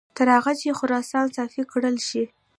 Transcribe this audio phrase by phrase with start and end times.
[0.17, 2.23] تر هغه چې خراسان صافي کړل شي.